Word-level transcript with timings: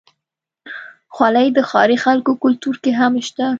خولۍ 1.15 1.47
د 1.53 1.59
ښاري 1.69 1.97
خلکو 2.05 2.31
کلتور 2.43 2.75
کې 2.83 2.91
هم 2.99 3.13
شته. 3.27 3.47